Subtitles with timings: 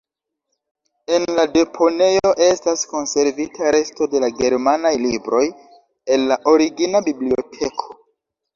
[1.17, 5.45] En la deponejo estas konservita resto de la germanaj libroj
[6.17, 7.99] el la origina biblioteko.